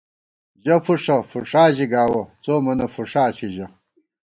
[0.63, 3.65] ژَہ فُوݭہ، فُوݭا ژِی گاوَہ، څو مونہ فُوݭا ݪی ژَہ